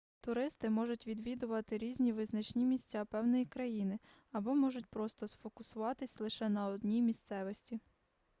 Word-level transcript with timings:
туристи 0.21 0.69
можуть 0.69 1.07
відвідати 1.07 1.77
різні 1.77 2.11
визначні 2.13 2.65
місця 2.65 3.05
певної 3.05 3.45
країни 3.45 3.99
або 4.31 4.55
можуть 4.55 4.85
просто 4.85 5.27
сфокусуватись 5.27 6.19
лише 6.19 6.49
на 6.49 6.67
одній 6.67 7.01
місцевості 7.01 7.79